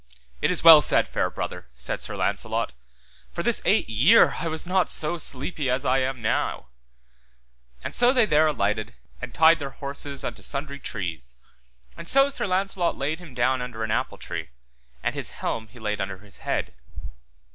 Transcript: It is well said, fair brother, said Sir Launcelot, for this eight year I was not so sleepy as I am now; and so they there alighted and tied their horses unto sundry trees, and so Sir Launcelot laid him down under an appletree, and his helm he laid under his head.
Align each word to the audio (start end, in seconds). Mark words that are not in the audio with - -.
It 0.41 0.49
is 0.49 0.63
well 0.63 0.81
said, 0.81 1.07
fair 1.07 1.29
brother, 1.29 1.67
said 1.75 2.01
Sir 2.01 2.15
Launcelot, 2.17 2.71
for 3.31 3.43
this 3.43 3.61
eight 3.65 3.87
year 3.87 4.33
I 4.39 4.47
was 4.47 4.65
not 4.65 4.89
so 4.89 5.19
sleepy 5.19 5.69
as 5.69 5.85
I 5.85 5.99
am 5.99 6.23
now; 6.23 6.69
and 7.83 7.93
so 7.93 8.11
they 8.11 8.25
there 8.25 8.47
alighted 8.47 8.95
and 9.21 9.31
tied 9.31 9.59
their 9.59 9.69
horses 9.77 10.23
unto 10.23 10.41
sundry 10.41 10.79
trees, 10.79 11.35
and 11.95 12.07
so 12.07 12.31
Sir 12.31 12.47
Launcelot 12.47 12.97
laid 12.97 13.19
him 13.19 13.35
down 13.35 13.61
under 13.61 13.83
an 13.83 13.91
appletree, 13.91 14.47
and 15.03 15.13
his 15.13 15.33
helm 15.37 15.67
he 15.67 15.77
laid 15.79 16.01
under 16.01 16.17
his 16.17 16.37
head. 16.39 16.73